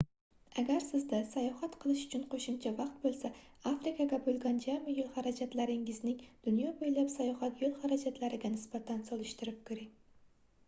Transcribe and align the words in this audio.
agar 0.59 0.77
sizda 0.83 1.17
sayohat 1.33 1.73
qilish 1.81 2.05
uchun 2.05 2.21
qoʻshimcha 2.29 2.69
vaqt 2.79 2.95
boʻlsa 3.03 3.29
afrikaga 3.71 4.17
boʻlgan 4.29 4.57
jami 4.63 4.95
yoʻl 4.99 5.11
harajatlaringizning 5.17 6.23
dunyo 6.47 6.71
boʻylab 6.79 7.11
sayohat 7.17 7.61
yoʻl 7.65 7.75
harajatlariga 7.83 8.51
nisbatan 8.55 9.05
solishtirib 9.11 9.61
koʻring 9.71 9.93